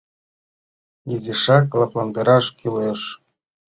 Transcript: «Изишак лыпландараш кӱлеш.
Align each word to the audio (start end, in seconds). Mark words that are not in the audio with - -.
«Изишак 1.13 1.67
лыпландараш 1.79 2.45
кӱлеш. 2.59 3.01